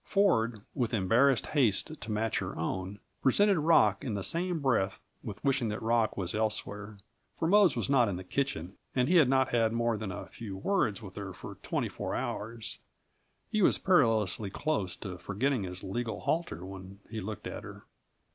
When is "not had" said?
9.29-9.73